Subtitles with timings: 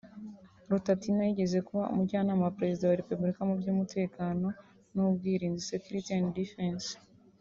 [0.69, 4.47] Rutatina yigeze kuba Umujyanama wa Perezida wa Repubulika mu by’Umutekano
[4.93, 6.85] n’Ubwirinzi (Secutiry & Defence)